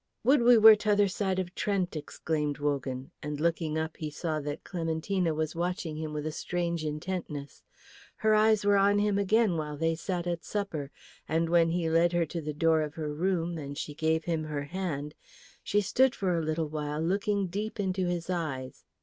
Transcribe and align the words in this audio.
"Would 0.23 0.41
we 0.41 0.57
were 0.57 0.75
t'other 0.75 1.07
side 1.07 1.37
of 1.37 1.53
Trent!" 1.53 1.95
exclaimed 1.95 2.57
Wogan; 2.57 3.11
and 3.21 3.39
looking 3.39 3.77
up 3.77 3.97
he 3.97 4.09
saw 4.09 4.39
that 4.39 4.63
Clementina 4.63 5.31
was 5.35 5.55
watching 5.55 5.95
him 5.95 6.11
with 6.11 6.25
a 6.25 6.31
strange 6.31 6.83
intentness. 6.83 7.61
Her 8.15 8.33
eyes 8.33 8.65
were 8.65 8.77
on 8.77 8.97
him 8.97 9.19
again 9.19 9.57
while 9.57 9.77
they 9.77 9.93
sat 9.93 10.25
at 10.25 10.43
supper; 10.43 10.89
and 11.29 11.49
when 11.49 11.69
he 11.69 11.87
led 11.87 12.13
her 12.13 12.25
to 12.25 12.41
the 12.41 12.51
door 12.51 12.81
of 12.81 12.95
her 12.95 13.13
room 13.13 13.59
and 13.59 13.77
she 13.77 13.93
gave 13.93 14.23
him 14.25 14.43
her 14.45 14.63
hand, 14.63 15.13
she 15.61 15.81
stood 15.81 16.15
for 16.15 16.35
a 16.35 16.41
little 16.43 16.67
while 16.69 16.99
looking 16.99 17.45
deep 17.45 17.79
into 17.79 18.07
his 18.07 18.27
eyes. 18.27 18.83